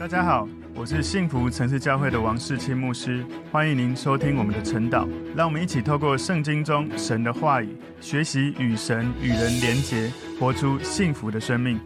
[0.00, 5.06] 大家好，我是幸福城市教会的王世清牧师，欢迎您收听我们的晨祷。
[5.36, 11.78] 让我们一起透过圣经中神的话语，学习与神与人连结，活出幸福的生命。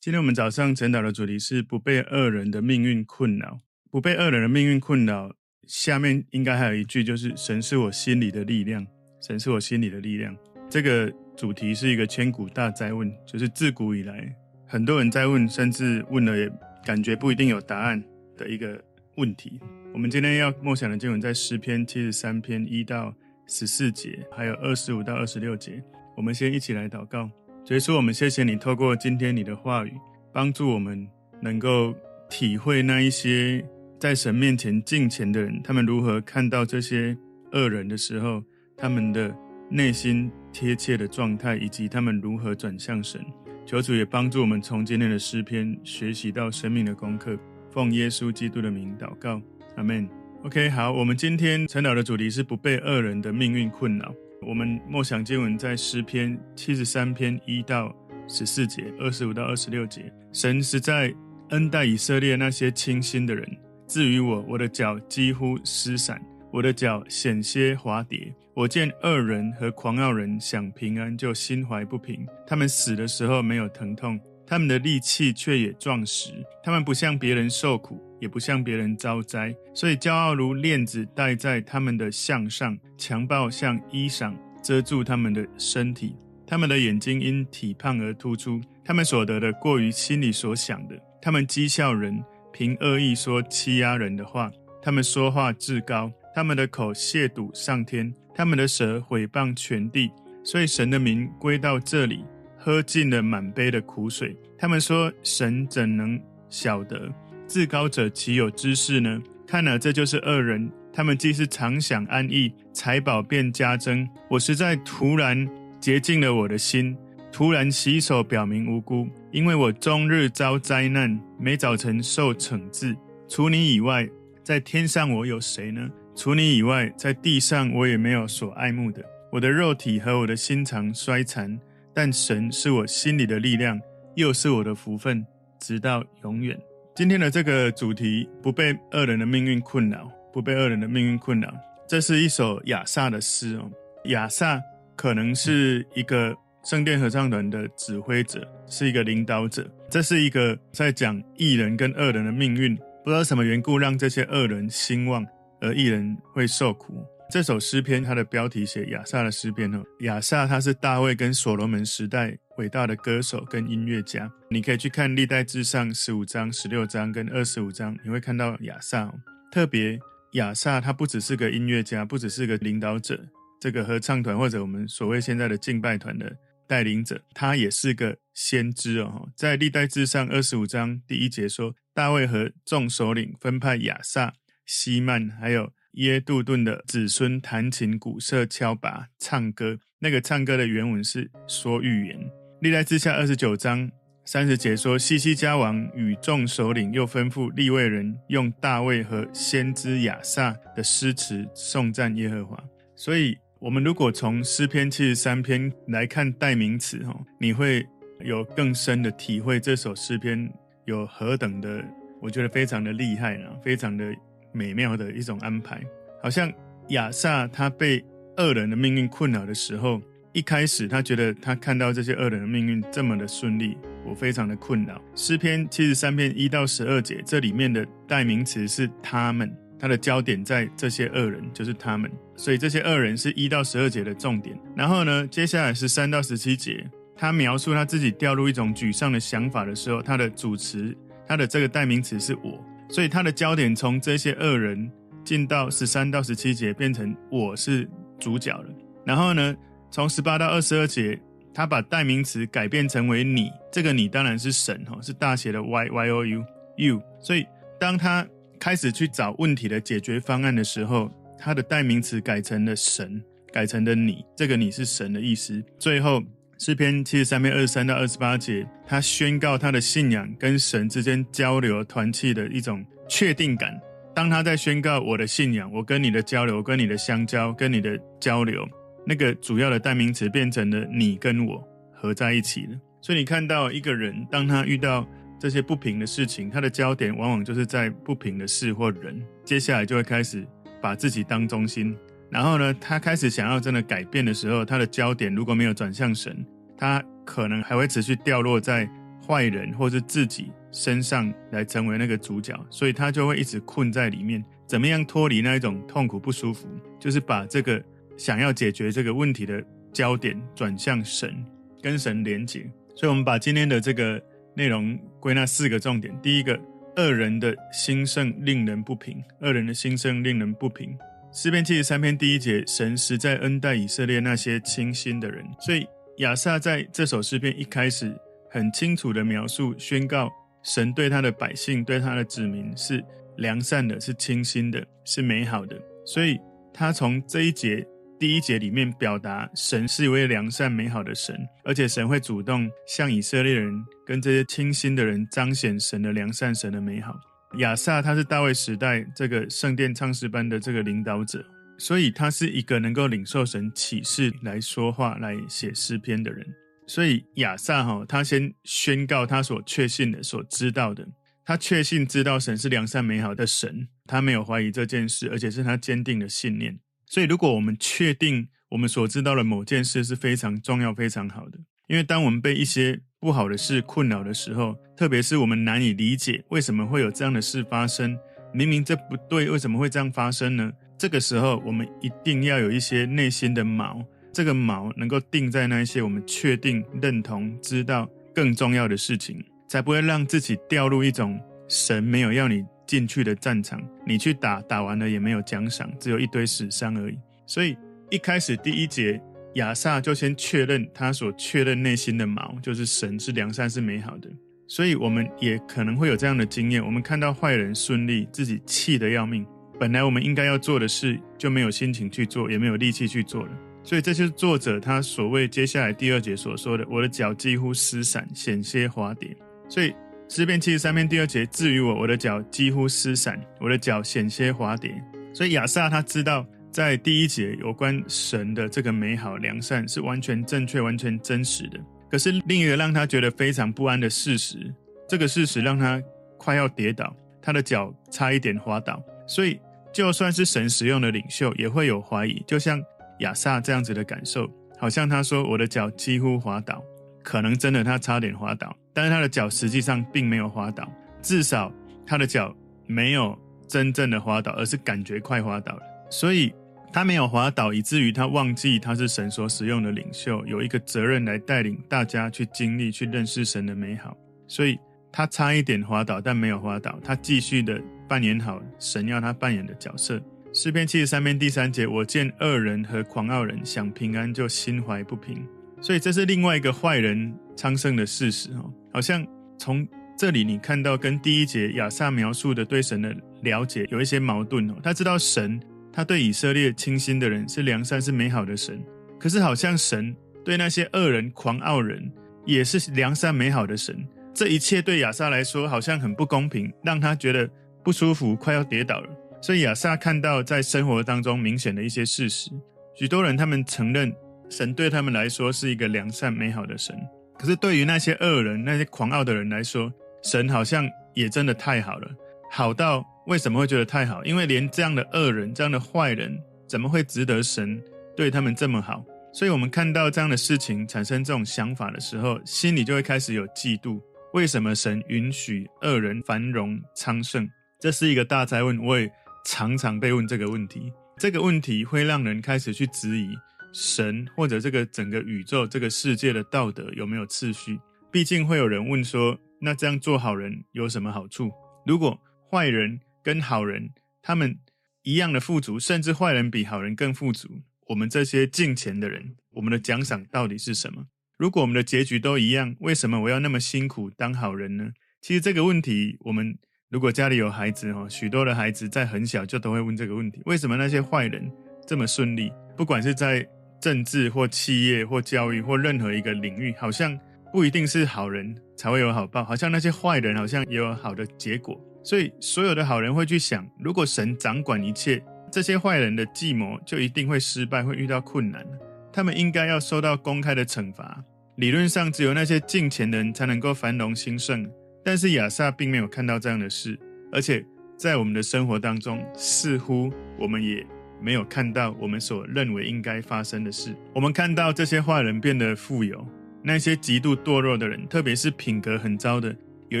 [0.00, 3.60] 今天我们早上晨祷的主题是不被恶人的命运困扰。
[3.90, 5.30] 不被恶人的命运困扰，
[5.66, 8.86] 下面应该还有一句，就是神是我心里的力量。
[9.20, 10.34] 神是我心里的力量。
[10.70, 14.34] 这个主题是一个千古大哉问，就是自古以来
[14.66, 16.50] 很多人在问，甚至问了也。
[16.88, 18.02] 感觉不一定有答案
[18.34, 18.82] 的一个
[19.16, 19.60] 问题。
[19.92, 23.14] 我们今天要默想的经文在诗篇七十三篇一到
[23.46, 25.84] 十四节，还有二十五到二十六节。
[26.16, 27.28] 我们先一起来祷告。
[27.62, 29.92] 主耶稣，我们谢谢你透过今天你的话语，
[30.32, 31.06] 帮助我们
[31.42, 31.94] 能够
[32.30, 33.62] 体会那一些
[34.00, 37.14] 在神面前敬虔的人，他们如何看到这些
[37.52, 38.42] 恶人的时候，
[38.78, 39.36] 他们的
[39.68, 43.20] 内心贴切的状态，以及他们如何转向神。
[43.68, 47.38] 求主也帮助我们从今天的诗篇学习到生命的功课，
[47.70, 49.42] 奉耶稣基督的名祷告，
[49.76, 50.08] 阿门。
[50.42, 54.10] OK，好，我们今天晨祷的主题是不被恶人的命运困扰。
[54.40, 57.94] 我们默想经文在诗篇七十三篇一到
[58.26, 60.10] 十四节，二十五到二十六节。
[60.32, 61.14] 神实在
[61.50, 63.46] 恩待以色列那些清心的人，
[63.86, 66.18] 至于我，我的脚几乎失散。
[66.50, 72.26] 我的脚险些滑跌，我见恶人和狂傲人想平安，就心怀不平。
[72.44, 76.32] 他们死的时候没有疼痛，他们的力气却也壮实。
[76.60, 86.16] 他们不向别人受苦，也不向别人遭灾，所以骄傲如链子戴在他们的项上，强暴像衣裳遮住他们的身体。
[86.44, 91.00] 他们的眼睛因体胖而突出，他们所得的过于心里所想的。
[91.22, 94.50] 他们讥笑人，凭恶意说欺压人的话，
[94.82, 96.10] 他们说话自高。
[96.34, 100.12] 他们的口亵渎上天，他们的舌毁谤全地，
[100.44, 102.24] 所以神的民归到这里，
[102.56, 104.36] 喝尽了满杯的苦水。
[104.56, 106.16] 他们说：神怎能
[106.48, 107.12] 晓得？
[107.48, 109.20] 至高者岂有知识呢？
[109.44, 110.70] 看哪，这就是恶人。
[110.92, 114.08] 他们既是常享安逸，财宝便加增。
[114.30, 115.48] 我实在突然
[115.80, 116.96] 洁净了我的心，
[117.32, 122.96] 突然洗手，表明无辜，因为我终日遭灾难，每早晨受惩治。
[123.28, 124.08] 除你以外，
[124.44, 125.90] 在天上我有谁呢？
[126.18, 129.00] 除你以外，在地上我也没有所爱慕的。
[129.30, 131.56] 我的肉体和我的心肠衰残，
[131.94, 133.80] 但神是我心里的力量，
[134.16, 135.24] 又是我的福分，
[135.60, 136.58] 直到永远。
[136.96, 141.54] 今天的这个主题：不被恶人的命运困扰，不被恶人的命运困扰。
[141.86, 143.70] 这是一首亚萨的诗哦。
[144.06, 144.60] 亚萨
[144.96, 149.64] 可能是一个圣殿合唱团的指挥者，是一个领导者。
[149.88, 152.74] 这是一个在讲义人跟恶人的命运，
[153.04, 155.24] 不知道什么缘故让这些恶人兴旺。
[155.60, 157.04] 而义人会受苦。
[157.30, 159.84] 这首诗篇，它的标题写亚萨的诗篇哦。
[160.00, 164.32] 亚萨他是大卫跟所罗门时代伟大的歌手跟音乐家。
[164.48, 169.12] 你可以去看历代志上十五章、十六章跟二十五章，你会看到亚萨。
[169.52, 169.98] 特别
[170.32, 173.28] 亚萨他不只是个音乐家，不只是个领导者，
[173.60, 176.34] 这个合唱团或者我们所谓现在的敬拜团的
[176.66, 179.28] 带领者，他也是个先知哦。
[179.36, 184.32] 在历代志上二十五章第一节说，大卫和众首领分派亚萨。
[184.68, 189.78] 希曼还有耶杜顿的子孙弹琴、鼓瑟、敲拔、唱歌。
[189.98, 192.30] 那个唱歌的原文是说预言。
[192.60, 193.90] 历代志下二十九章
[194.26, 202.62] 三十节说，西西家王与众首领又吩咐利未人用大卫和先知亚萨的诗词颂赞耶和华。
[202.94, 207.84] 所以，我们如果从诗篇七十三篇来看代名词，哈，你会
[208.20, 209.58] 有更深的体会。
[209.58, 210.52] 这首诗篇
[210.84, 211.82] 有何等的，
[212.20, 214.14] 我觉得非常的厉害啊，非常的。
[214.58, 215.80] 美妙的一种安排，
[216.20, 216.52] 好像
[216.88, 218.04] 亚萨他被
[218.38, 220.02] 恶人的命运困扰的时候，
[220.32, 225.00] 一开始他觉得他看到这些恶人的命运这么的顺利，我非常的困扰。
[225.14, 229.48] 诗篇七十三篇一到十二节，这里面的代名词是他们，
[229.78, 234.58] 他的焦点在这些恶人，就是他们，所以这些恶人是一到十二节的重点。
[234.76, 236.84] 然后呢，接下来是三到十七节，
[237.16, 242.64] 他描述他自己掉入一种沮丧的想法的时候，他的主词，他的这个代名词是我。
[242.88, 244.90] 所以他的焦点从这些恶人
[245.24, 248.68] 进到十三到十七节，变成我是主角了。
[249.04, 249.54] 然后呢，
[249.90, 251.20] 从十八到二十二节，
[251.52, 253.50] 他把代名词改变成为你。
[253.70, 256.44] 这个你当然是神哈，是大写的 Y Y O U
[256.76, 257.02] You。
[257.20, 257.46] 所以
[257.78, 258.26] 当他
[258.58, 263.22] 开始去找问题的解决方案的时候，他的代名词改成了神，
[263.52, 264.24] 改成了你。
[264.34, 265.62] 这个你是神的意思。
[265.78, 266.22] 最后。
[266.58, 273.80] 诗篇七十三篇二十三到二十八节，他宣告他的信仰跟神之间交流团契的一种确定感。
[274.12, 278.68] 当他在宣告我的信仰，我跟你的交流，跟你的相交，跟你的交流，
[279.06, 281.62] 那个主要的代名词变成了你跟我
[281.94, 282.76] 合在一起了。
[283.00, 285.06] 所以你看到一个人，当他遇到
[285.38, 290.44] 这些不平的事情，他的焦点往往就是在不平的事或人，接下来就会开始
[290.82, 291.96] 把自己当中心。
[292.30, 296.44] 然后呢，他开始想要真的改变的时候，他的焦点如果没有转向神，
[296.76, 298.88] 他可能还会持续掉落在
[299.26, 304.44] 坏人或是自己身上来成为那个主角，所以他就会一直困在里面。
[304.66, 306.68] 怎么样脱离那一种痛苦不舒服？
[307.00, 307.82] 就是把这个
[308.18, 311.34] 想要解决这个问题的焦点转向神，
[311.82, 312.70] 跟神连结。
[312.94, 314.22] 所以，我们把今天的这个
[314.54, 316.60] 内容归纳四个重点：第一个，
[316.96, 320.94] 恶人的心盛令人不平；恶人的心盛令人不平。
[321.30, 325.44] 诗篇七十三篇第一节，神实在恩待以色列那些清心的人。
[325.60, 325.86] 所以
[326.18, 328.16] 亚萨在这首诗篇一开始
[328.50, 330.30] 很清楚地描述、宣告
[330.62, 333.04] 神对他的百姓、对他的子民是
[333.36, 335.76] 良善的、是清心的、是美好的。
[336.06, 336.38] 所以
[336.72, 337.86] 他从这一节
[338.18, 343.74] 第一节里面表达，神是一位良善美好的神，而且神会主动向以色列人
[344.06, 347.14] 跟这些清心的人彰显神的良善、神的美好。
[347.56, 351.44] 亚萨他是大卫时代这个圣殿唱诗班的这个领导者，
[351.78, 356.46] 所以他是一个能够领受神启示来说话、来写诗篇的人。
[356.86, 361.06] 所以亚萨哈，他先宣告他所确信的、所知道的，
[361.44, 366.78] 他确信知道神是良善美好的神，他没有怀疑这件事，而且是他坚定的信念。
[367.06, 371.58] 所以，如果我们确定我们所知道的某件事是非常重要、非常好的，
[371.88, 378.18] 因为当我们被一些不好的事困扰的时候，特别是我们难以理解为什么会有这样的事发生，
[378.52, 380.72] 明明这不对，为什么会这样发生呢？
[380.98, 397.16] 这个时候，我们一定要有一些内心的锚，这个锚能够定在那一些我们确定、认同、知道更重要的事情，才不会让自己掉入一种神没有要你进去的战场，你去打，打完了也没有奖赏，只有一堆死伤而已。
[397.46, 397.76] 所以
[398.10, 399.22] 一开始第一节。
[399.54, 404.28] 亚萨就先确认他所确认内心的锚，就是神是良善是美好的，
[404.68, 406.84] 所以我们也可能会有这样的经验。
[406.84, 409.44] 我们看到坏人顺利，自己气得要命，
[409.80, 413.50] 本来我们应该要做的事就没有心情去做，也没有力气去做了。
[413.82, 419.34] 所以这就是作者他所谓接下来第二节所说的：“我的脚几乎失散，险些滑跌。”
[419.68, 419.92] 所以
[420.28, 425.02] 诗篇七十三篇第二节：“至于我，我的脚几乎失散，我的脚险些滑跌。”
[425.34, 426.46] 所以亚萨他知道。
[426.70, 431.80] 在第一节有关神的这个美好良善是完全正确、完全真实的。
[432.10, 434.74] 可是另一个让他觉得非常不安的事实，
[435.08, 436.02] 这个事实让他
[436.36, 439.02] 快要跌倒，他的脚差一点滑倒。
[439.26, 439.60] 所以
[439.92, 442.42] 就算是神使用的领袖，也会有怀疑。
[442.46, 442.82] 就像
[443.20, 446.82] 亚萨这样子的感受，好像他说：“我的脚几乎滑倒。”
[447.20, 450.90] 可能真的他差点滑倒，但是他的脚实际上并没有滑倒，
[451.20, 451.70] 至少
[452.06, 452.56] 他的脚
[452.86, 455.82] 没有真正的滑倒，而是感觉快滑倒了。
[456.08, 456.50] 所以
[456.90, 464.16] 他没有滑倒，以至于他忘记他是神所使用的领袖，有一个责任来带领大家去经历、去认识神的美好。
[464.46, 464.78] 所以
[465.12, 470.20] 他差一点滑倒，但没有滑倒，他继续的扮演好神要他扮演的角色。
[470.52, 475.46] 诗篇七十三篇第三节：我见恶人和狂傲人想平安，就心怀不平。
[475.80, 478.72] 所以这是另外一个坏人昌盛的事实哦。
[478.92, 479.24] 好像
[479.58, 479.86] 从
[480.16, 484.74] 这里你看到跟第一节亚萨描述的对神的了解有一些矛盾哦。
[484.82, 485.60] 他知道神。
[485.92, 488.80] 他对以色列清心的人是良善是美好的神，
[489.18, 490.14] 可是好像神
[490.44, 492.10] 对那些恶人狂傲人
[492.44, 494.06] 也是良善美好的神。
[494.32, 497.48] 这一切对亚萨来说好像很不公平，让他觉得
[497.82, 499.08] 不舒服，快要跌倒了。
[499.42, 502.50] 所以亚萨看到在生活当中明显的一些事实，
[502.94, 504.12] 许多人他们承认
[504.48, 506.96] 神对他们来说是一个良善美好的神，
[507.36, 509.92] 可是对于那些恶人、那些狂傲的人来说，
[510.22, 512.08] 神好像也真的太好了，
[512.50, 513.04] 好到。
[513.28, 514.24] 为什么会觉得太好？
[514.24, 517.78] 因为连这样的恶人、这样的坏人，怎么会值得神
[518.16, 519.04] 对他们这么好？
[519.34, 524.00] 所以，我们看到这样的事情产生这种想法的时候，心里就会开始有嫉妒。
[524.32, 527.46] 为什么神允许恶人繁荣昌盛？
[527.78, 528.82] 这是一个大哉问。
[528.82, 529.10] 我也
[529.44, 530.90] 常常被问这个问题。
[531.18, 533.28] 这个问题会让人开始去质疑
[533.74, 537.78] 神或者这个整个宇宙、这个世界的道德有没有次序？
[538.10, 541.50] 毕竟会有人问说：那这样做好人有什么好处？
[541.84, 542.18] 如果
[542.50, 543.90] 坏人跟好人，
[544.22, 544.58] 他们
[545.02, 547.60] 一样的富足，甚至坏人比好人更富足。
[547.88, 551.04] 我们这些进钱的人，我们的奖赏到底是什么？
[551.36, 554.92] 如果我们的结局都一样，为什么我要那么辛苦当好人呢？
[555.20, 556.58] 其实这个问题，我们
[556.88, 561.52] 如果家里有孩子哈，许多的孩子在很小就都会问这个问题：为什么那些坏人
[561.86, 562.50] 这么顺利？
[562.78, 563.46] 不管是在
[563.78, 567.14] 政治或企业或教育或任何一个领域，好像
[567.52, 571.78] 不一定是好人才会有好报，好像那些坏人好像也有好的结果。
[572.08, 575.22] 所以，所有的好人会去想：如果神掌管一切，
[575.52, 578.66] 这些坏人的计谋就一定会失败，会遇到困难。
[579.12, 581.22] 他们应该要受到公开的惩罚。
[581.56, 584.66] 理论上，只有那些敬虔的人才能够繁荣兴盛，
[585.04, 586.98] 但是亚萨并没有看到这样的事，
[587.30, 587.62] 而且
[587.98, 590.86] 在我们的生活当中，似乎我们也
[591.20, 593.94] 没有看到我们所认为应该发生的事。
[594.14, 596.26] 我们看到这些坏人变得富有，
[596.62, 599.54] 那些极度堕落的人，特别是品格很糟的，
[599.90, 600.00] 有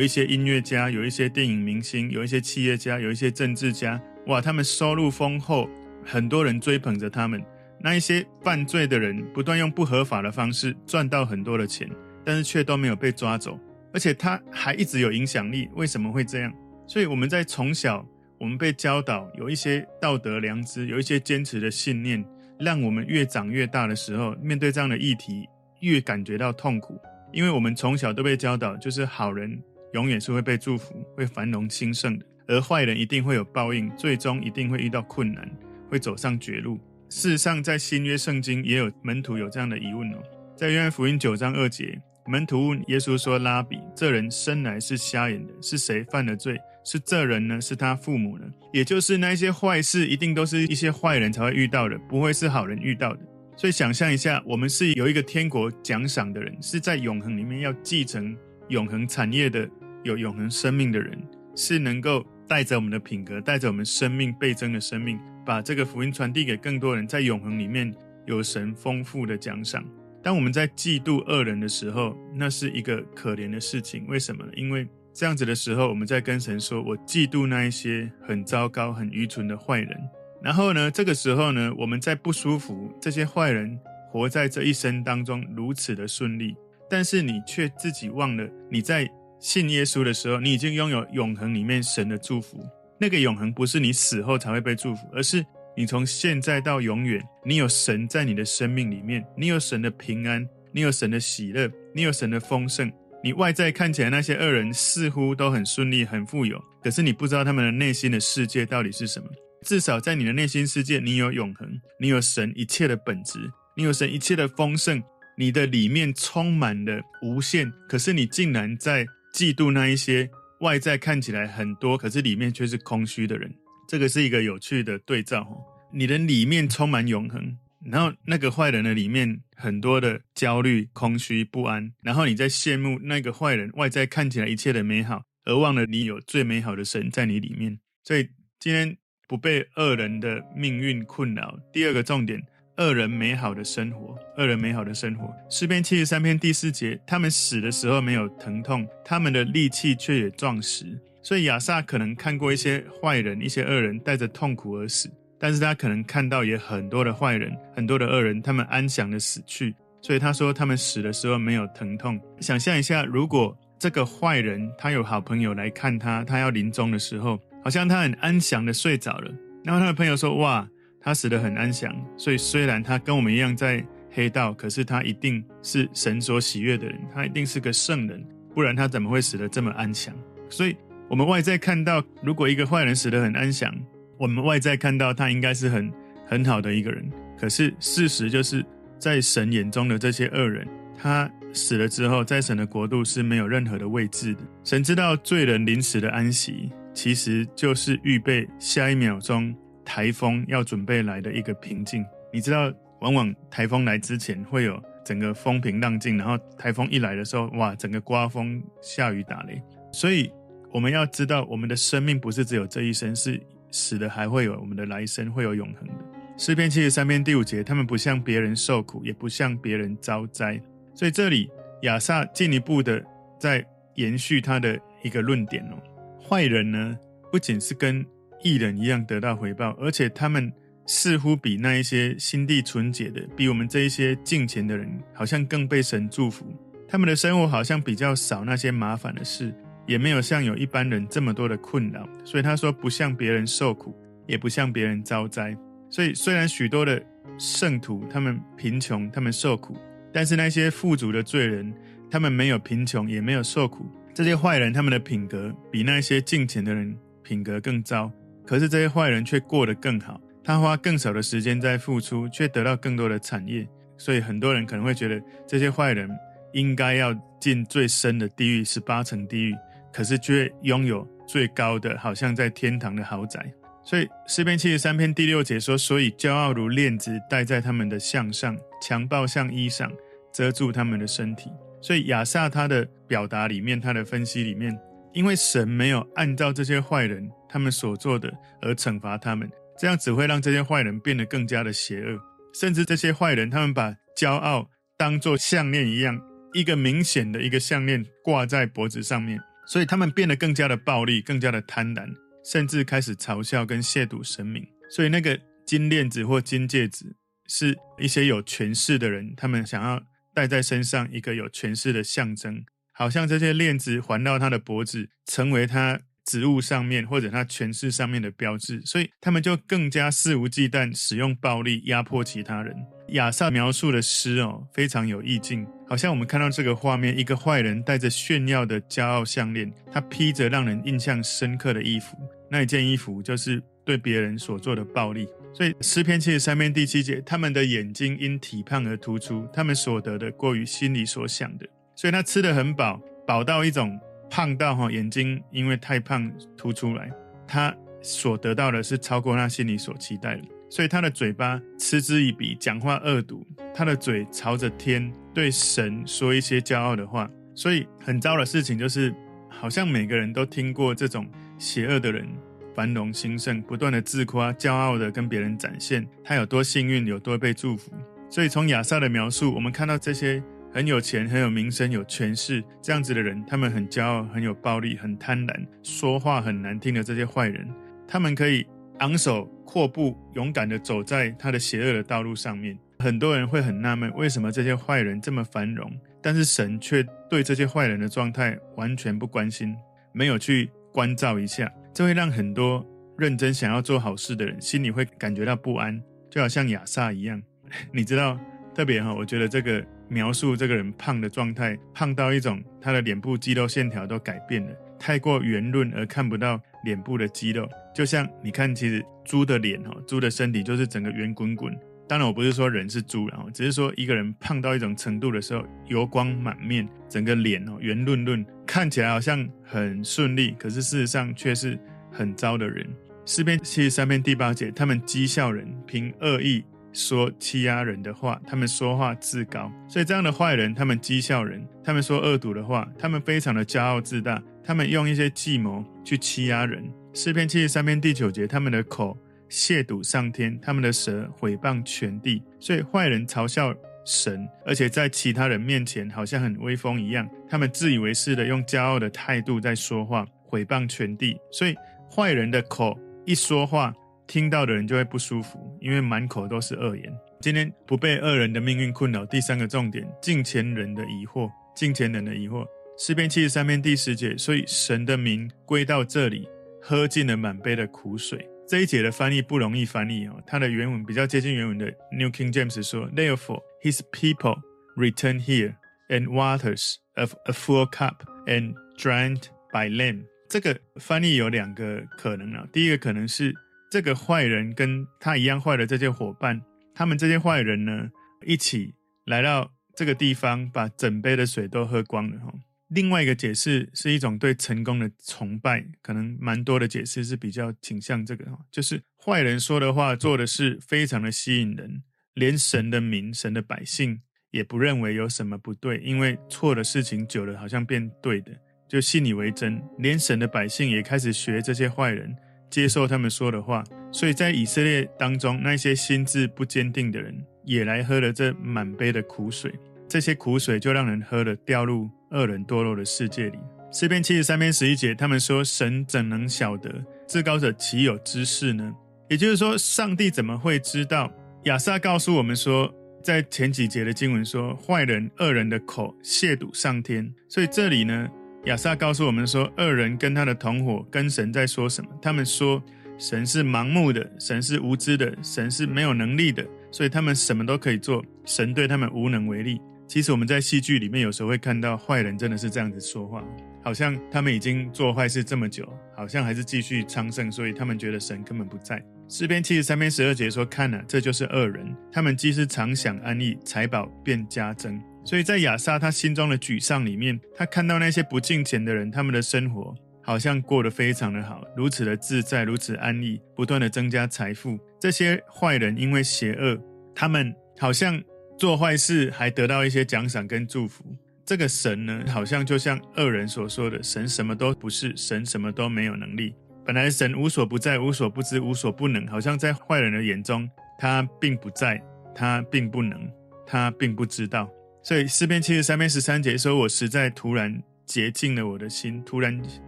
[0.00, 5.66] 一些音乐家，有一些电影明星，有一些企业家，有一些政治家，哇，他们收入丰厚，
[6.04, 7.42] 很多人追捧着他们。
[7.80, 11.88] 那一些犯罪的人，不断用不合法的方式赚到很多的钱，
[12.22, 13.58] 但是却都没有被抓走。
[13.90, 16.52] 而且他还一直有影响力，为什么会这样？
[16.86, 18.06] 所以我们在从小，
[18.38, 22.22] 我们被教导有一些道德良知，有一些坚持的信念，
[22.58, 25.48] 让我们越长越大的时候，面对这样的议题，
[25.80, 27.00] 越感觉到痛苦。
[27.32, 29.58] 因为我们从小都被教导，就是好人
[29.92, 35.50] 永远是会被祝福，会繁荣兴盛的，而坏人一定会有报应，最终一定会遇到困难，
[35.90, 36.78] 会走上绝路。
[37.08, 40.18] 事实上，在新约圣经也有门徒有这样的疑问哦，
[40.56, 42.00] 在约翰福音九章二节。
[42.26, 46.58] 门徒问耶稣说：“拉比，这人生来是瞎眼的，是谁犯了罪？
[46.84, 47.58] 是这人呢？
[47.58, 48.44] 是他父母呢？
[48.70, 53.20] 也就是那些坏事，一定都是一些坏人才会遇到的，不会是好人遇到的。
[53.56, 58.36] 所以想象一下，我们是有一个天国奖赏的人，是在永恒里面要继承
[58.68, 59.66] 永恒产业的，
[60.08, 61.16] 有永恒生命的人，
[61.54, 67.94] 是能够带着我们的品格，带着我们生命倍增的生命，把这个福音传递给更多人，在永恒里面
[68.26, 69.84] 有神丰富的奖赏。”
[70.24, 74.06] 当我们在嫉妒恶人的时候，那是一个可怜的事情。
[74.08, 74.50] 为什么呢？
[74.56, 79.96] 因为这样子的时候，我们在跟神说：“我嫉妒那一些很糟糕、很愚蠢的坏人。”
[80.42, 83.78] 然后呢，这个时候呢，我们在不舒服，这些坏人
[84.10, 86.54] 活在这一生当中如此的顺利，
[86.90, 89.08] 但是你却自己忘了，你在
[89.40, 92.58] 信耶稣的时候，你已经拥有永恒里面神的祝福。
[93.00, 95.44] 那个永恒不是你死后才会被祝福，而是。
[95.76, 102.90] 你从现在到永远，你有神在你的生命里面，你有神的平安，你有神的喜乐，你有神的丰盛。
[103.22, 109.28] 你外在看起来那些恶人似乎都很顺利、很富有，可是你不知道他们的内心的世界到底是什么。
[109.62, 111.68] 至少在你的内心世界，你有永恒，
[112.00, 113.38] 你有神一切的本质，
[113.76, 115.00] 你有神一切的丰盛，
[115.36, 117.72] 你的里面充满了无限。
[117.88, 119.06] 可是你竟然在
[119.38, 120.28] 嫉妒那一些
[120.62, 123.48] 外在看起来很多，可是里面却是空虚的人。
[123.86, 137.78] 这个是一个有趣的对照哦，你的里面充满永恒，然后那个坏人的里面很多的焦虑、空虚、不安，然后你在羡慕那个坏人外在看起来一切的美好，而忘了你有最美好的神在你里面。
[138.02, 138.28] 所以
[138.58, 138.96] 今天
[139.28, 141.56] 不被恶人的命运困扰。
[141.72, 142.42] 第二个重点，
[142.78, 145.34] 恶人美好的生活，恶人美好的生活。
[145.50, 150.86] 诗篇七十三篇第四节，他们死的时候没有疼痛，他们的力气却也壮实。
[151.20, 159.74] 所以亚萨可能看过一些坏人、一些恶人带着痛苦而死，但是他可能看到也很多的坏人、很多的恶人，他们安详的死去。
[160.00, 162.18] 所以他说他们死的时候没有疼痛。
[162.40, 169.32] 想象一下，如果这个坏人他有好朋友来看他，他要临终的时候，好像他很安详的睡着了。
[169.64, 170.66] 然后他的朋友说：“哇，
[171.00, 178.24] 他死得很安详。”所以虽然他跟我们一样在黑道，可是他一定是神所喜悦的人，他一定是个圣人，
[178.54, 180.14] 不然他怎么会死得这么安详？
[180.48, 180.76] 所以。
[181.10, 183.74] 我们外在看到，如果一个坏人死得很安详，
[184.18, 185.90] 我们外在看到他应该是很
[186.26, 187.10] 很好的一个人。
[187.40, 188.62] 可是事实就是
[188.98, 194.40] 在神眼中的这些恶人，他死了之后，在神的国度是没有任何的位置的。
[194.62, 199.56] 神知道罪人临死的安息，其实就是预备下一秒钟
[199.88, 202.04] 台风要准备来的一个平静。
[202.30, 210.30] 你知道，往往台风来之前会有整个风平浪静，然后台风一来的时候，哇，整个刮风下雨打雷，所以。
[210.70, 213.40] 我们要知道，我们的生命不是只有这一生，是
[213.70, 215.94] 死了还会有我们的来生，会有永恒的。
[216.36, 220.60] 诗篇七十三篇第五节，他们不向别人受苦，也不向别人遭灾。
[220.94, 221.50] 所以这里
[221.84, 223.02] 亚萨进一步的
[223.40, 223.64] 在
[223.94, 225.76] 延续他的一个论点哦。
[226.22, 226.98] 坏人呢，
[227.32, 228.04] 不仅是跟
[228.42, 230.52] 艺人一样得到回报，而且他们
[230.86, 236.46] 似乎比那一些心地纯洁的，比我们这一些敬虔的人，好像更被神祝福。
[236.88, 239.54] 他们的生活好像比较少那些麻烦的事。
[239.86, 245.56] 也没有像有一般人这么多的困扰，所以他说不像别人受苦，也不像别人遭灾。
[245.88, 247.02] 所以虽然许多的
[247.38, 249.74] 圣徒他们贫穷，他们受苦，
[250.12, 251.72] 但是那些富足的罪人，
[252.10, 253.90] 他们没有贫穷，也没有受苦。
[254.12, 258.12] 这些坏人他们的品格比那些敬虔的人品格更糟，
[258.48, 260.18] 可是这些坏人却过得更好。
[260.42, 263.68] 他花更少的时间在付出，却得到更多的产业。
[263.98, 266.08] 所以很多人可能会觉得这些坏人
[266.54, 269.54] 应该要进最深的地狱，十八层地狱。
[269.92, 273.52] 可是却拥有最高的，好像在天堂的豪宅。
[273.84, 279.90] 所以诗篇七十三篇第六节说：“所以骄傲如链子戴在他们的项上，强暴像衣裳
[280.32, 281.50] 遮住他们的身体。”
[281.82, 284.74] 所以亚萨他的表达里面，他的分析里面
[285.12, 292.20] 因为神没有按照这些坏人他们所做的而惩罚他们，这样只会让这些坏人变得更加的邪恶。
[292.54, 296.20] 甚至这些坏人，他们把骄傲当作项链一样，
[296.52, 302.08] 一个明显的一个项链挂在脖子上面，所以他们变得更加的暴力，更加的贪婪，
[302.44, 304.66] 甚至开始嘲笑跟亵渎神明。
[304.90, 310.02] 所以那个金链子或金戒指，是一些有权势的人，他们想要
[310.34, 312.64] 戴在身上一个有权势的象征，
[312.98, 316.00] 好像这些链子环绕他的脖子，成为他。
[316.28, 322.76] 职务上面或者他权势上面的标志，所以他们就更加肆无忌惮使用暴力压迫其他人。
[323.12, 332.18] 亚萨描述的诗哦，非常有意境，好像我们看到这个画面，一个坏人带着炫耀的骄傲项链，他披着让人印象深刻的衣服，
[332.50, 335.26] 那一件衣服就是对别人所做的暴力。
[335.54, 341.66] 所以诗篇七十三篇第七节，他们的眼睛因体胖而突出，他们所得的过于心里所想的，
[341.98, 343.98] 所以他吃得很饱，饱到一种。
[344.30, 347.10] 胖到哈眼睛因为太胖凸出来，
[347.46, 353.42] 他所得到的是超过他心里所期待的，所以他的嘴巴嗤之以鼻，讲话恶毒，
[353.74, 357.26] 他的嘴朝着天，对神说一些骄傲的话。
[357.54, 359.14] 所以很糟的事情就是，
[359.48, 361.26] 好像每个人都听过这种
[361.56, 362.28] 邪恶的人
[362.74, 367.90] 繁荣兴盛，不断的自夸，骄傲的跟别人展现他有多幸运，有多被祝福。
[368.28, 370.42] 所以从亚萨的描述，我们看到这些。
[370.70, 377.66] 很有钱、很有名声、有权势这样子的人，他们很骄傲、很有暴力、很贪婪，说话很难听的这些坏人，
[378.06, 378.66] 他们可以
[378.98, 382.78] 昂首阔步、勇敢地走在他的邪恶的道路上面。
[382.98, 385.90] 很多人会很纳闷，为什么这些坏人这么繁荣，
[386.22, 389.74] 但是神却对这些坏人的状态完全不关心，
[390.12, 392.84] 没有去关照一下，这会让很多
[393.16, 397.40] 认真想要做好事的人心里会感觉到不安，就好像亚萨一样，
[397.92, 398.38] 你知道，
[398.74, 399.84] 特别哈，我觉得这个。
[400.08, 407.68] 描述这个人胖的状态，胖到一种他的脸部肌肉线条都改变了，太过圆润而看不到脸部的肌肉。
[407.94, 411.76] 就像你看，其实猪的脸哦，猪的身体就是整个圆滚滚。
[412.08, 421.78] 当然，我不是说人是猪，然后只是说一个人胖到一种程度的时候，油光满面，整个脸哦圆润润，看起来好像很顺利，可是事实上却是
[422.10, 422.88] 很糟的人。
[423.26, 426.64] 四篇七十三篇第八节，他们讥笑人，凭恶意。
[426.92, 436.82] 说欺压人的话，他们说话自高，所以这样的坏人，他们讥笑人，他们说恶毒的话，他们非常的骄傲自大，他们用一些计谋去欺压人。
[437.12, 439.16] 诗篇七十三篇第九节，他们的口
[439.50, 442.42] 亵渎上天，他们的舌毁谤全地。
[442.58, 443.74] 所以坏人嘲笑
[444.04, 451.36] 神，而且在其他人面前好像很威风一样，他们自以为是的用骄傲的态度在说话，毁谤全地。
[451.52, 451.74] 所以
[452.10, 453.94] 坏人的口一说话。
[454.28, 457.12] 听到的人就会不舒服，因为满口都是恶言。
[457.40, 459.24] 今天不被恶人的命运困扰。
[459.24, 462.66] 第三个重点，敬前人的疑惑，敬前人的疑惑。
[462.98, 466.46] 诗篇七十三篇第十节，所以神的名归到这里，
[466.82, 468.46] 喝尽了满杯的苦水。
[468.68, 474.58] 这一节的翻译不容易翻译哦，它的原文比较接近原文的 New King James 说，Therefore his people
[474.94, 475.76] return here
[476.10, 480.24] and waters of a full cup and drank by them。
[480.50, 483.54] 这个翻译有两个可能啊，第一个可能是。
[483.90, 486.60] 这个坏人跟他一样坏的这些伙伴，
[486.94, 488.10] 他们这些坏人呢，
[488.44, 488.92] 一起
[489.24, 492.52] 来到这个地方，把整杯的水都喝光了哈。
[492.88, 502.02] 另外一个解释是一种对成功的崇拜，可能蛮多的解释是比较倾向这个哈，就是坏人说的话、做的事非常的吸引人，
[502.34, 504.20] 连神的民、神的百姓
[504.50, 508.52] 也不认为有什么不对，因为错的事情久了好像变对的，
[508.86, 512.34] 就信以为真，连神的百姓也开始学这些坏人。
[512.70, 519.72] 接受他们说的话，所以在以色列当中，那些心智不坚定的人也来喝了这满杯的苦水。
[520.08, 523.58] 这些苦水就让人喝了，掉入恶人堕落的世界里。
[523.92, 526.90] 诗篇七十三篇十一节，他们说：“神怎能晓得？
[527.26, 528.92] 至高者岂有知识呢？”
[529.28, 531.30] 也就是说，上帝怎么会知道？
[531.64, 532.90] 亚萨告诉我们说，
[533.22, 537.30] 在前几节的经文说，坏人、恶人的口亵渎上天。
[537.48, 538.28] 所以这里呢？
[538.68, 542.10] 亚萨告诉我们说，恶人跟他的同伙跟神在说什么？
[542.20, 542.82] 他们说
[543.16, 549.80] 神是盲目的，神是无知的，神是没有能力的，所以他们什么都可以做，神对他们无能为力。
[550.06, 553.42] 其实我们在戏剧里面有时候会看到坏人真的是这样子说话，
[553.82, 559.02] 好像他们已经做坏事这么久，好像还是继续昌盛，所以他们觉得神根本不在。
[559.30, 574.78] 诗篇七十三篇十二节说：“看哪，这就是恶人，他们既是常享安逸，财宝便加增。”所以在亚萨他心中的沮丧里面，他看到那些不敬虔的人，他们的生活好像过得非常的好，如此的自在，如此安逸，不断的增加财富。
[574.98, 576.80] 这些坏人因为邪恶，
[577.14, 578.18] 他们好像
[578.56, 581.04] 做坏事还得到一些奖赏跟祝福。
[581.44, 586.54] 这个神呢，好像就像恶人所说的，神什么都不是，神什么都没有能力。
[586.86, 590.66] 本来神无所不在、无所不知、无所不能，好像在坏人的眼中，
[590.98, 592.02] 他并不在，
[592.34, 593.30] 他并不能，
[593.66, 594.66] 他并不知道。
[595.08, 599.58] 所以诗篇七十三篇十三节说：“我实在突然洁净了我的心，突然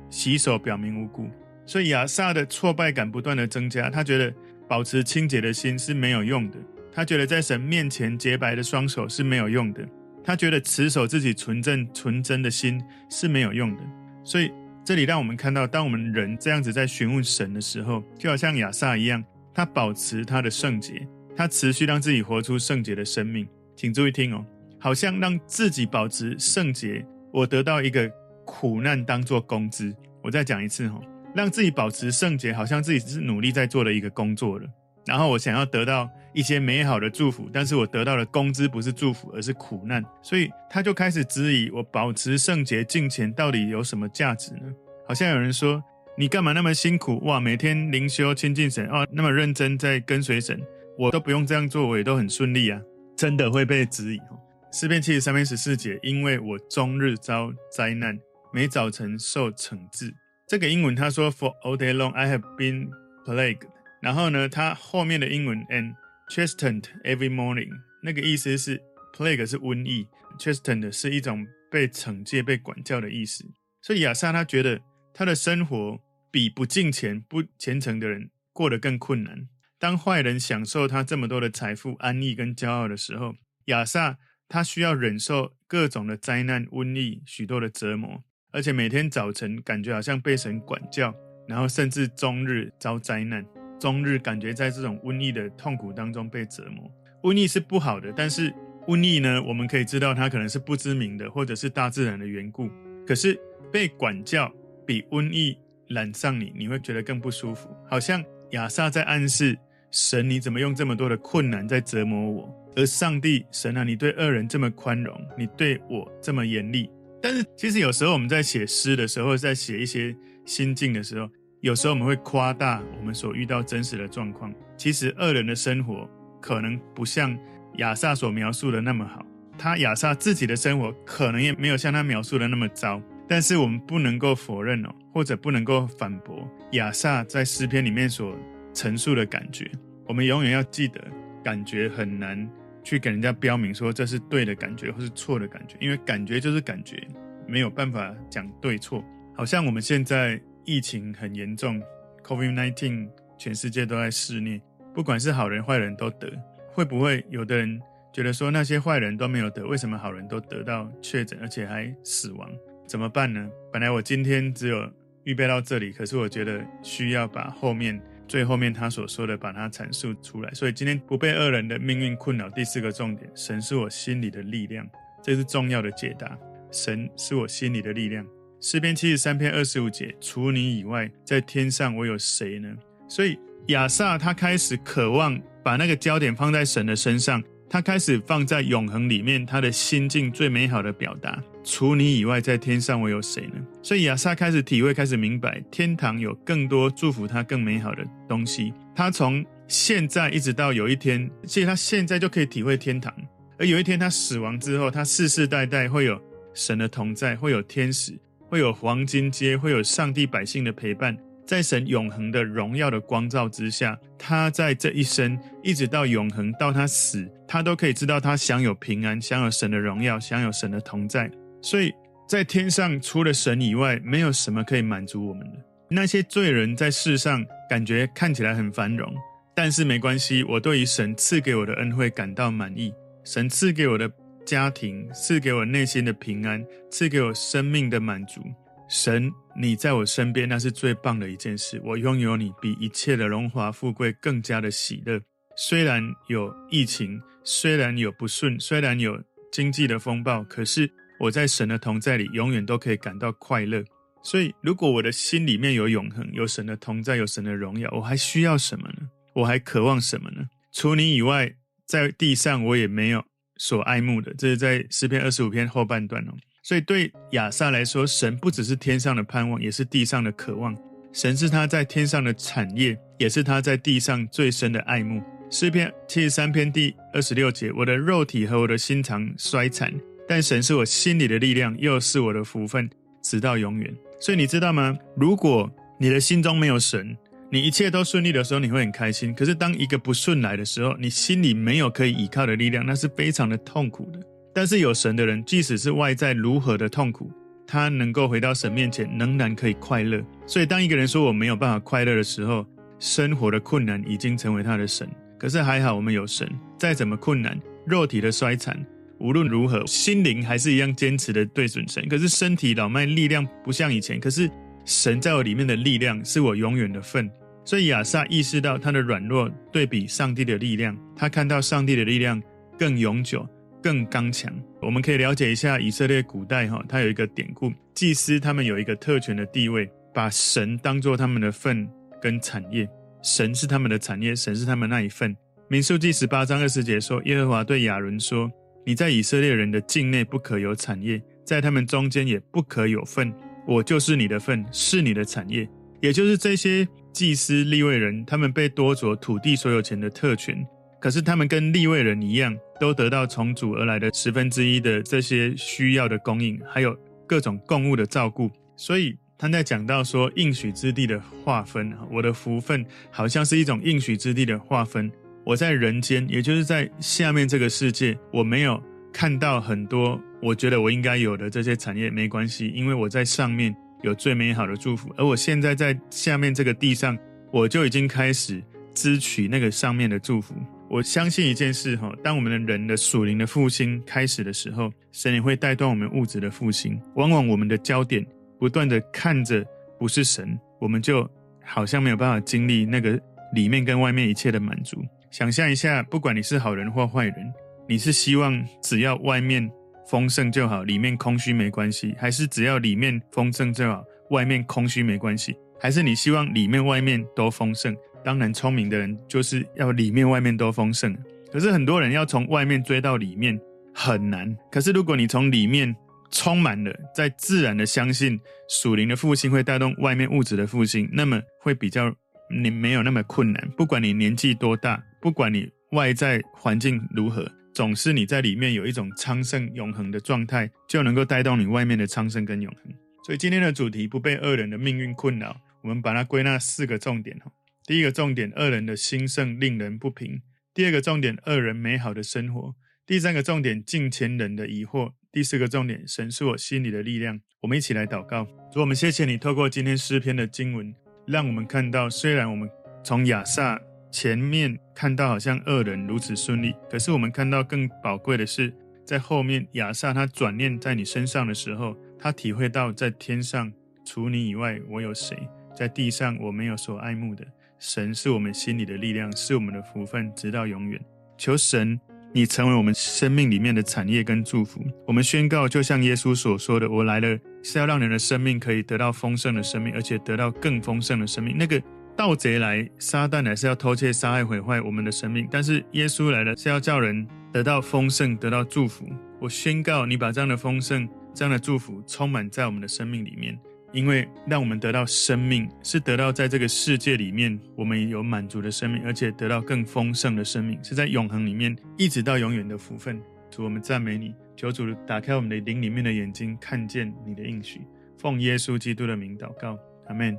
[0.09, 1.29] 洗手表明无辜。”
[1.69, 4.33] 所以亚萨的挫败感不断的增加，他觉得
[4.67, 6.57] 保持清洁的心是没有用的，
[6.91, 9.87] 他觉得在神面前洁白的双手是没有用的。
[10.25, 13.83] 他觉得持守自己纯正纯真的心是没有用的，
[14.25, 14.51] 所以
[14.83, 21.07] 这里让我们看到，当我们人这样子在询问神的时候，就好像亚萨一样，他保持他的圣洁，
[21.37, 23.47] 他持续让自己活出圣洁的生命。
[23.77, 24.43] 请注意听哦，
[24.81, 28.11] 好像让自己保持圣洁，我得到一个
[28.45, 29.95] 苦难当做工资。
[30.23, 31.01] 我再讲一次哈，
[31.35, 34.67] 让自己保持圣洁，好像自己是努力在做的一个工作了。
[35.07, 40.05] 然后我想要得到一些美好的祝福，但是我得到的工资不是祝福，而是苦难。
[40.23, 44.73] 所以他就开始质疑我保持圣洁敬虔到底有什么价值呢？
[45.09, 45.83] 好像有人说，
[46.17, 47.41] 你干嘛那么辛苦哇？
[47.41, 50.61] 每天灵修亲近神哦，那么认真在跟随神，
[50.99, 52.81] 我都不用这样做，我也都很顺利啊。
[53.17, 54.39] 真的会被质疑哦。
[54.73, 58.17] 诗篇七十三篇十四节，因为我终日遭灾难，
[58.53, 60.15] 每早晨受惩治。
[60.47, 62.89] 这个英文他说，For all day long I have been
[63.27, 63.67] plagued。
[64.01, 65.97] 然后呢，他后面的英文 and
[66.31, 67.69] chastened every morning，
[68.01, 68.81] 那个意思是
[69.13, 70.07] plague 是瘟疫
[70.39, 73.45] ，chastened 是一种被惩戒、被管教的意思。
[73.83, 74.81] 所以亚萨他觉得
[75.13, 79.49] 他的生活比不敬虔、不虔诚的人过得更困难。
[79.81, 83.35] 当坏人享受他这么多的财富、安逸跟骄傲的时候，
[83.67, 84.19] 亚萨
[84.51, 91.15] 他需要忍受各种的灾难、瘟疫、许多的折磨，而且每天早晨感觉好像被神管教，
[91.47, 93.47] 然后甚至终日遭灾难。
[93.79, 96.91] 终日感觉在这种瘟疫的痛苦当中被折磨。
[97.23, 98.53] 瘟疫是不好的，但是
[98.89, 102.69] 瘟疫呢，我们可以知道它可能是不知名的，或者是大自然的缘故。
[103.07, 103.41] 可是
[103.73, 104.53] 被管教
[104.85, 107.75] 比瘟疫染上你，你会觉得更不舒服。
[107.89, 109.57] 好像亚萨在暗示
[109.93, 112.60] 神，你怎么用这么多的困难在折磨我？
[112.77, 116.91] 而上帝神啊，你对恶人这么宽容，你对我这么严厉。
[117.23, 121.29] 但是其实有时候我们在写诗的时候，在写一些心境的时候。
[121.63, 126.09] 有时候我们会夸大我们所遇到真实的状况，其实恶人的生活
[126.41, 127.39] 可能不像
[127.75, 129.23] 亚萨所描述的那么好，
[129.59, 132.99] 他亚萨自己的生活可能也没有像他描述的那么糟。
[133.29, 138.35] 但是我们不能够否认哦，或者不能够反驳亚萨在诗篇里面所
[138.73, 139.71] 陈述的感觉。
[140.09, 140.99] 我们永远要记得，
[141.45, 142.49] 感觉很难
[142.83, 147.07] 去给人家标明说这是对的感觉或是错的感觉，因为感觉就是感觉，
[147.47, 149.05] 没有办法讲对错。
[149.35, 150.41] 好像我们现在。
[150.67, 151.83] 疫情很严重
[152.23, 154.61] ，COVID-19，全世界都在肆虐，
[154.95, 156.31] 不管是好人坏人都得。
[156.71, 157.81] 会不会有的人
[158.13, 162.49] 觉得说那些坏人都没有得，为什么好人都得到确诊，而且还死亡？
[162.87, 163.49] 怎么办呢？
[163.73, 164.89] 本来我今天只有
[165.25, 170.51] 预备到这里，可是我觉得需要把后面最后面他所说的把它阐述出来。
[170.53, 172.49] 所以今天不被恶人的命运困扰。
[172.49, 174.89] 第四个重点，神是我心里的力量，
[175.21, 176.39] 这是重要的解答。
[176.71, 178.25] 神是我心里的力量。
[178.61, 182.69] 诗篇七十三篇二十五节，除你以外，在天上我有谁呢？
[183.09, 191.43] 所以亚萨他开始渴望把那个焦点放在神的身上，他开始放在永恒里面，他的心境最美好的表达。
[191.63, 193.61] 除你以外，在天上我有谁呢？
[193.83, 198.73] 所以亚萨开始体会，开始明白，天堂有更多祝福他更美好的东西。
[198.95, 203.15] 他从现在一直到有一天，其实他现在就可以体会天堂，
[203.59, 206.21] 而有一天他死亡之后，他世世代代会有
[206.55, 208.19] 神的同在，会有天使。
[208.49, 221.31] 会有黄金街，会有上帝百姓的陪伴，在神永恒的荣耀的光照之下，他在这一生一直到永恒，到他死，他都可以知道他享有平安，享有神的荣耀，享有神的同在。
[221.63, 221.93] 所以
[222.29, 225.59] 在天上除了神以外，没有什么可以满足我们的。
[225.89, 229.13] 那些罪人在世上感觉看起来很繁荣，
[229.55, 232.93] 但是没关系，我对于神赐给我的恩惠感到满意，
[233.25, 234.11] 神赐给我的。
[234.47, 238.41] 家庭赐给我内心的平安，赐给我生命的满足。
[238.89, 241.81] 神，你在我身边，那是最棒的一件事。
[241.85, 245.21] 我拥有你，比一切的荣华富贵更加的喜乐。
[245.57, 253.85] 虽然有疫情，虽然有不顺，虽然有经济的风暴，可是我在神的同在里，永远都可以感到快乐。
[254.23, 259.09] 所以，如果我的心里面有永恒，有神的同在，有神的荣耀，我还需要什么呢？
[259.35, 260.43] 我还渴望什么呢？
[260.73, 261.55] 除你以外，
[261.87, 263.23] 在地上我也没有。
[263.57, 266.33] 所爱慕的，这是在诗篇二十五篇后半段哦。
[266.63, 270.77] 所以对亚萨来说，神不只是天上的盼望，也是地上的渴望。
[271.13, 275.23] 神是他在天上的产业，也是他在地上最深的爱慕。
[275.51, 279.93] 诗篇七十三篇第二十六节：我的肉体和我的心肠衰残，
[280.31, 282.89] 但神是我心里的力量，又是我的福分，
[283.21, 283.93] 直到永远。
[284.21, 284.97] 所以你知道吗？
[285.17, 287.17] 如果你的心中没有神，
[287.51, 289.35] 你一切都顺利的时候，你会很开心。
[289.35, 294.21] 可是当一个不顺来的时候，你心里没有可以依靠的力量，那是非常的痛苦的。
[294.55, 297.29] 但是有神的人，即使是外在如何的痛苦，
[297.67, 300.25] 他能够回到神面前，仍然可以快乐。
[300.47, 302.65] 所以当一个人说我没有办法快乐的时候，
[303.01, 305.11] 生活的困难已经成为他的神。
[305.37, 308.81] 可是还好，我们有神，再怎么困难，肉体的衰残，
[309.21, 312.09] 无论如何，心灵还是一样坚持的对准神。
[312.09, 314.19] 可是身体老迈，力量不像以前。
[314.19, 314.51] 可是
[314.85, 317.31] 神在我里面的力量是我永远的份。
[317.65, 322.43] 所以亚萨意识到他的软弱，对比上帝的力量，他看到上帝的力量
[322.79, 323.47] 更永久、
[323.83, 324.51] 更刚强。
[324.81, 331.87] 我们可以了解一下以色列古代哈，他有一个典故，祭司他们有一个特权的地位，把神当作他们的份
[332.21, 332.89] 跟产业。
[333.23, 335.37] 神是他们的产业，神是他们那一份。
[335.69, 338.51] 民数记十八章二十节说：“耶和华对亚伦说，
[338.85, 343.33] 你在以色列人的境内不可有产业，在他们中间也不可有份。
[343.67, 345.69] 我就是你的份，是你的产业。”
[346.01, 350.67] 也就是这些祭司立位人，他们被夺走土地所有权的特权，
[351.01, 359.17] 可是他们跟立位人一样，都得到从主而来的十分之一的这些需要的供应，还有各种供物的照顾，所以。
[359.43, 365.11] 他在讲到说应许之地的划分，我的福分好像是一种应许之地的划分。
[365.45, 375.13] 我在人间，也就是在下面这个世界，我没有看到很多我觉得我应该有的这些产业，没关系，因为我在上面有最美好的祝福。
[375.17, 377.17] 而我现在在下面这个地上，
[377.53, 378.63] 我就已经开始
[378.95, 380.55] 支取那个上面的祝福。
[380.89, 387.01] 我相信一件事哈，当我们的人的属灵的复兴开始的时候，神也会带动我们物质的复兴。
[387.15, 388.27] 往往我们的焦点。
[388.59, 389.65] 不断的看着
[389.99, 391.27] 不是神，我们就
[391.65, 393.19] 好像没有办法经历那个
[393.55, 395.03] 里面跟外面一切的满足。
[395.31, 397.53] 想象一下，不管你是好人或坏人，
[397.89, 399.71] 你是希望只要外面
[400.09, 405.57] 丰盛就好，里面空虚没关系，还是只要里面丰盛就好，外面空虚没关系？
[405.79, 407.97] 还是你希望里面外面都丰盛？
[408.25, 411.17] 当然，聪明的人就是要里面外面都丰盛。
[411.53, 413.59] 可是很多人要从外面追到里面
[413.95, 414.55] 很难。
[414.71, 415.95] 可是如果你从里面，
[416.33, 418.39] 充满了，在自然的相信
[418.69, 422.13] 属灵的复兴会带动外面物质的复兴，那么会比较
[422.51, 423.69] 你没有那么困难。
[423.77, 432.93] 不管你年纪多大，不管你外在环境如何，总是你在里面有一种昌盛永恒的状态，就能够带动你外面的昌盛跟永恒。
[433.25, 437.53] 所以今天的主题不被恶人的命运困扰，我们把它归纳四个重点哈。
[437.85, 440.39] 第一个重点，恶人的兴盛令人不平；
[440.73, 442.75] 第二个重点，恶人美好的生活；
[443.07, 445.13] 第三个重点，近前人的疑惑。
[445.33, 447.41] 第四个重点，神是我心里的力量。
[447.61, 450.95] 我们一起来祷告，主，我们谢谢你，透过今天诗篇的经文，
[451.27, 452.69] 让我们看到，虽然我们
[453.05, 453.81] 从亚萨
[454.11, 463.73] 前面看到好像恶人如此顺利，可是我们看到更宝贵的是，在后面亚萨他转念在你身上的时候，他体会到在天上
[464.05, 465.37] 除你以外我有谁，
[465.77, 467.47] 在地上我没有所爱慕的。
[467.79, 471.01] 神是我们心里的力量，是我们的福分，直到永远。
[471.39, 472.01] 求神。
[472.33, 474.81] 你成为我们生命里面的产业跟祝福。
[475.05, 481.83] 我们宣告，就像耶稣所说的：“我来了，是要让人的生命可以得到丰盛的生命，而且得到更丰盛的生命。”那个
[482.17, 489.09] 盗贼来，撒旦来是要偷窃、杀害、毁坏我们的生命，但是耶稣来了是要叫人得到丰盛、得到祝福。
[489.39, 493.59] 我宣告，你把这样的丰盛、这样的祝福充满在我们的生命里面。
[493.93, 503.21] 因为让我们得到生命，是得到在这个世界里面我们有满足的生命，而且得到更丰盛的生命，是在永恒里面一直到永远的福分。
[503.51, 507.81] 主，我们赞美你，求主打开我们的灵里面的眼睛，看见你的应许。
[508.17, 510.39] 奉耶稣基督的名祷告，阿门。